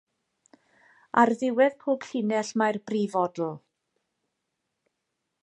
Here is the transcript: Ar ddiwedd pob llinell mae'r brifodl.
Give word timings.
Ar 1.23 1.31
ddiwedd 1.41 1.77
pob 1.83 2.07
llinell 2.07 2.51
mae'r 2.63 2.81
brifodl. 2.93 3.55